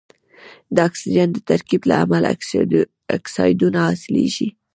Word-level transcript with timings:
د 0.75 0.77
اکسیجن 0.87 1.29
د 1.33 1.37
ترکیب 1.49 1.81
له 1.89 1.95
امله 2.03 2.27
اکسایدونه 3.17 3.79
حاصلیږي. 3.87 4.49